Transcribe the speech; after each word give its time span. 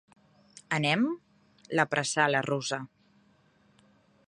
Anem? 0.77 1.03
—l'apressà 1.75 2.27
la 2.31 2.43
russa. 2.49 2.83